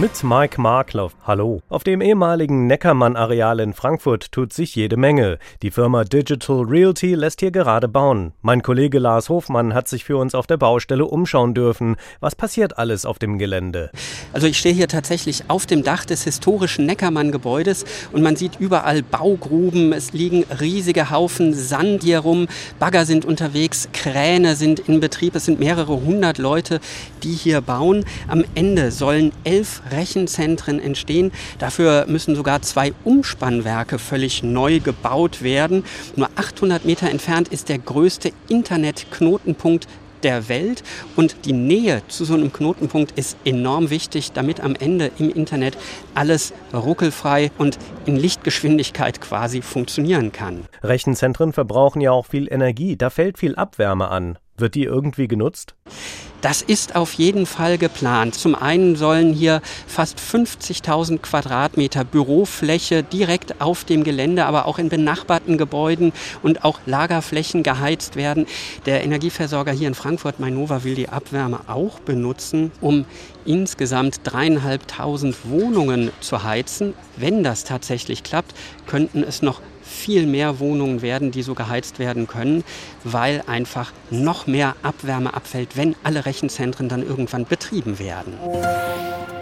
Mit 0.00 0.24
Mike 0.24 0.60
Markloff. 0.60 1.14
Hallo. 1.24 1.62
Auf 1.68 1.84
dem 1.84 2.00
ehemaligen 2.00 2.66
Neckermann-Areal 2.66 3.60
in 3.60 3.74
Frankfurt 3.74 4.32
tut 4.32 4.52
sich 4.52 4.74
jede 4.74 4.96
Menge. 4.96 5.38
Die 5.62 5.70
Firma 5.70 6.02
Digital 6.02 6.64
Realty 6.66 7.14
lässt 7.14 7.38
hier 7.38 7.52
gerade 7.52 7.86
bauen. 7.86 8.32
Mein 8.42 8.62
Kollege 8.62 8.98
Lars 8.98 9.28
Hofmann 9.28 9.72
hat 9.72 9.86
sich 9.86 10.02
für 10.02 10.16
uns 10.16 10.34
auf 10.34 10.48
der 10.48 10.56
Baustelle 10.56 11.04
umschauen 11.04 11.54
dürfen. 11.54 11.94
Was 12.18 12.34
passiert 12.34 12.76
alles 12.76 13.06
auf 13.06 13.20
dem 13.20 13.38
Gelände? 13.38 13.90
Also 14.32 14.48
ich 14.48 14.58
stehe 14.58 14.74
hier 14.74 14.88
tatsächlich 14.88 15.44
auf 15.46 15.64
dem 15.64 15.84
Dach 15.84 16.04
des 16.04 16.24
historischen 16.24 16.86
Neckermann-Gebäudes 16.86 17.84
und 18.10 18.22
man 18.22 18.34
sieht 18.34 18.58
überall 18.58 19.02
Baugruben. 19.02 19.92
Es 19.92 20.12
liegen 20.12 20.44
riesige 20.60 21.10
Haufen 21.10 21.54
Sand 21.54 22.02
hier 22.02 22.18
rum. 22.18 22.48
Bagger 22.80 23.06
sind 23.06 23.24
unterwegs, 23.24 23.88
Kräne 23.92 24.56
sind 24.56 24.80
in 24.80 24.98
Betrieb. 24.98 25.36
Es 25.36 25.44
sind 25.44 25.60
mehrere 25.60 26.00
hundert 26.00 26.38
Leute, 26.38 26.80
die 27.22 27.32
hier 27.32 27.60
bauen. 27.60 28.04
Am 28.26 28.44
Ende 28.56 28.90
sollen 28.90 29.30
elf 29.44 29.82
Rechenzentren 29.90 30.80
entstehen. 30.80 31.32
Dafür 31.58 32.06
müssen 32.08 32.36
sogar 32.36 32.62
zwei 32.62 32.92
Umspannwerke 33.04 33.98
völlig 33.98 34.42
neu 34.42 34.80
gebaut 34.80 35.42
werden. 35.42 35.84
Nur 36.16 36.28
800 36.36 36.84
Meter 36.84 37.10
entfernt 37.10 37.48
ist 37.48 37.68
der 37.68 37.78
größte 37.78 38.32
Internetknotenpunkt 38.48 39.86
der 40.24 40.48
Welt 40.48 40.82
und 41.16 41.44
die 41.44 41.52
Nähe 41.52 42.02
zu 42.08 42.24
so 42.24 42.34
einem 42.34 42.52
Knotenpunkt 42.52 43.12
ist 43.18 43.36
enorm 43.44 43.90
wichtig, 43.90 44.32
damit 44.32 44.60
am 44.60 44.74
Ende 44.74 45.10
im 45.18 45.30
Internet 45.30 45.76
alles 46.14 46.52
ruckelfrei 46.72 47.50
und 47.58 47.78
in 48.06 48.16
Lichtgeschwindigkeit 48.16 49.20
quasi 49.20 49.62
funktionieren 49.62 50.32
kann. 50.32 50.64
Rechenzentren 50.82 51.52
verbrauchen 51.52 52.00
ja 52.00 52.10
auch 52.10 52.26
viel 52.26 52.50
Energie, 52.50 52.96
da 52.96 53.10
fällt 53.10 53.38
viel 53.38 53.54
Abwärme 53.54 54.08
an. 54.08 54.38
Wird 54.56 54.74
die 54.74 54.84
irgendwie 54.84 55.28
genutzt? 55.28 55.74
Das 56.44 56.60
ist 56.60 56.94
auf 56.94 57.14
jeden 57.14 57.46
Fall 57.46 57.78
geplant. 57.78 58.34
Zum 58.34 58.54
einen 58.54 58.96
sollen 58.96 59.32
hier 59.32 59.62
fast 59.86 60.18
50.000 60.18 61.20
Quadratmeter 61.20 62.04
Bürofläche 62.04 63.02
direkt 63.02 63.62
auf 63.62 63.84
dem 63.84 64.04
Gelände, 64.04 64.44
aber 64.44 64.66
auch 64.66 64.78
in 64.78 64.90
benachbarten 64.90 65.56
Gebäuden 65.56 66.12
und 66.42 66.62
auch 66.62 66.80
Lagerflächen 66.84 67.62
geheizt 67.62 68.16
werden. 68.16 68.44
Der 68.84 69.04
Energieversorger 69.04 69.72
hier 69.72 69.88
in 69.88 69.94
Frankfurt, 69.94 70.38
Mainova, 70.38 70.84
will 70.84 70.94
die 70.94 71.08
Abwärme 71.08 71.60
auch 71.66 71.98
benutzen, 72.00 72.72
um 72.82 73.06
insgesamt 73.46 74.20
dreieinhalbtausend 74.24 75.48
Wohnungen 75.48 76.10
zu 76.20 76.42
heizen. 76.42 76.92
Wenn 77.16 77.42
das 77.42 77.64
tatsächlich 77.64 78.22
klappt, 78.22 78.54
könnten 78.86 79.22
es 79.22 79.40
noch 79.40 79.62
viel 79.84 80.26
mehr 80.26 80.58
Wohnungen 80.58 81.02
werden, 81.02 81.30
die 81.30 81.42
so 81.42 81.54
geheizt 81.54 81.98
werden 81.98 82.26
können, 82.26 82.64
weil 83.04 83.42
einfach 83.46 83.92
noch 84.10 84.46
mehr 84.46 84.74
Abwärme 84.82 85.34
abfällt, 85.34 85.76
wenn 85.76 85.94
alle 86.02 86.26
Rechenzentren 86.26 86.88
dann 86.88 87.02
irgendwann 87.02 87.44
betrieben 87.44 87.98
werden. 87.98 88.34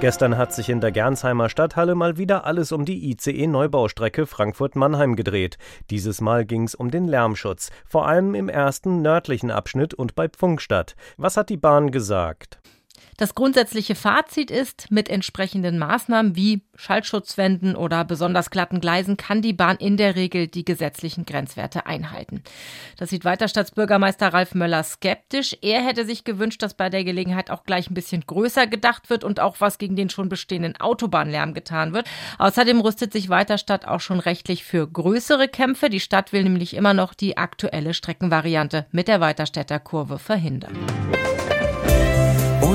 Gestern 0.00 0.36
hat 0.36 0.52
sich 0.52 0.68
in 0.68 0.82
der 0.82 0.92
Gernsheimer 0.92 1.48
Stadthalle 1.48 1.94
mal 1.94 2.18
wieder 2.18 2.44
alles 2.44 2.72
um 2.72 2.84
die 2.84 3.10
ICE-Neubaustrecke 3.10 4.26
Frankfurt-Mannheim 4.26 5.16
gedreht. 5.16 5.56
Dieses 5.88 6.20
Mal 6.20 6.44
ging 6.44 6.64
es 6.64 6.74
um 6.74 6.90
den 6.90 7.08
Lärmschutz, 7.08 7.70
vor 7.86 8.06
allem 8.06 8.34
im 8.34 8.50
ersten 8.50 9.00
nördlichen 9.00 9.50
Abschnitt 9.50 9.94
und 9.94 10.14
bei 10.14 10.28
Pfungstadt. 10.28 10.94
Was 11.16 11.38
hat 11.38 11.48
die 11.48 11.56
Bahn 11.56 11.90
gesagt? 11.90 12.58
Das 13.16 13.34
grundsätzliche 13.34 13.94
Fazit 13.94 14.50
ist, 14.50 14.90
mit 14.90 15.08
entsprechenden 15.08 15.78
Maßnahmen 15.78 16.34
wie 16.34 16.62
Schaltschutzwänden 16.74 17.76
oder 17.76 18.04
besonders 18.04 18.50
glatten 18.50 18.80
Gleisen 18.80 19.16
kann 19.16 19.40
die 19.40 19.52
Bahn 19.52 19.76
in 19.76 19.96
der 19.96 20.16
Regel 20.16 20.48
die 20.48 20.64
gesetzlichen 20.64 21.24
Grenzwerte 21.24 21.86
einhalten. 21.86 22.42
Das 22.96 23.10
sieht 23.10 23.24
Weiterstadtsbürgermeister 23.24 24.32
Ralf 24.32 24.54
Möller 24.54 24.82
skeptisch. 24.82 25.56
Er 25.62 25.84
hätte 25.84 26.04
sich 26.04 26.24
gewünscht, 26.24 26.62
dass 26.62 26.74
bei 26.74 26.90
der 26.90 27.04
Gelegenheit 27.04 27.50
auch 27.50 27.64
gleich 27.64 27.88
ein 27.88 27.94
bisschen 27.94 28.22
größer 28.26 28.66
gedacht 28.66 29.10
wird 29.10 29.22
und 29.22 29.38
auch 29.38 29.60
was 29.60 29.78
gegen 29.78 29.94
den 29.94 30.10
schon 30.10 30.28
bestehenden 30.28 30.80
Autobahnlärm 30.80 31.54
getan 31.54 31.92
wird. 31.92 32.08
Außerdem 32.38 32.80
rüstet 32.80 33.12
sich 33.12 33.28
Weiterstadt 33.28 33.86
auch 33.86 34.00
schon 34.00 34.18
rechtlich 34.18 34.64
für 34.64 34.88
größere 34.88 35.46
Kämpfe. 35.46 35.88
Die 35.88 36.00
Stadt 36.00 36.32
will 36.32 36.42
nämlich 36.42 36.74
immer 36.74 36.94
noch 36.94 37.14
die 37.14 37.36
aktuelle 37.36 37.94
Streckenvariante 37.94 38.86
mit 38.90 39.06
der 39.06 39.20
Weiterstädter 39.20 39.78
Kurve 39.78 40.18
verhindern. 40.18 40.76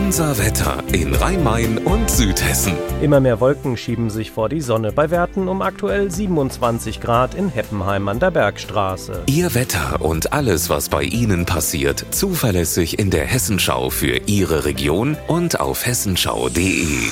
Unser 0.10 0.40
Wetter 0.40 0.84
in 0.92 1.14
Rhein-Main 1.14 1.78
und 1.78 2.10
Südhessen. 2.10 2.74
Immer 3.00 3.20
mehr 3.20 3.40
Wolken 3.40 3.78
schieben 3.78 4.10
sich 4.10 4.32
vor 4.32 4.50
die 4.50 4.60
Sonne 4.60 4.92
bei 4.92 5.12
Werten 5.12 5.48
um 5.48 5.62
aktuell 5.62 6.10
27 6.10 7.00
Grad 7.00 7.36
in 7.36 7.48
Heppenheim 7.50 8.08
an 8.08 8.20
der 8.20 8.32
Bergstraße. 8.32 9.22
Ihr 9.28 9.54
Wetter 9.54 10.02
und 10.02 10.34
alles, 10.34 10.68
was 10.68 10.90
bei 10.90 11.04
Ihnen 11.04 11.46
passiert, 11.46 12.04
zuverlässig 12.10 12.98
in 12.98 13.12
der 13.12 13.28
Hessenschau 13.28 13.92
für 13.92 14.22
Ihre 14.26 14.66
Region 14.66 15.16
und 15.28 15.60
auf 15.60 15.86
hessenschau.de. 15.86 17.12